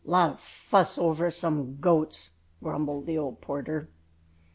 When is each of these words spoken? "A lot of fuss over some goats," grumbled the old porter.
"A 0.03 0.09
lot 0.09 0.29
of 0.31 0.39
fuss 0.39 0.97
over 0.97 1.29
some 1.29 1.77
goats," 1.79 2.31
grumbled 2.59 3.05
the 3.05 3.19
old 3.19 3.39
porter. 3.39 3.91